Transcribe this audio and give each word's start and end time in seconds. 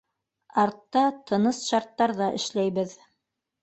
Артта, 0.63 1.05
тыныс 1.29 1.63
шарттарҙа, 1.69 2.35
эшләйбеҙ. 2.43 3.01